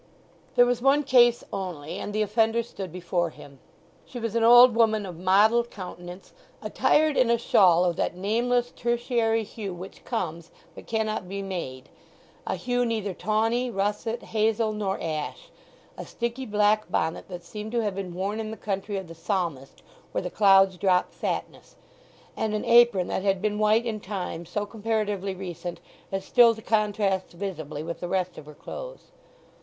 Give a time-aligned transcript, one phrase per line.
[0.55, 3.59] There was one case only, and the offender stood before him.
[4.03, 8.71] She was an old woman of mottled countenance, attired in a shawl of that nameless
[8.75, 15.51] tertiary hue which comes, but cannot be made—a hue neither tawny, russet, hazel, nor ash;
[15.99, 19.13] a sticky black bonnet that seemed to have been worn in the country of the
[19.13, 19.83] Psalmist
[20.13, 21.75] where the clouds drop fatness;
[22.35, 25.79] and an apron that had been white in time so comparatively recent
[26.11, 29.11] as still to contrast visibly with the rest of her clothes.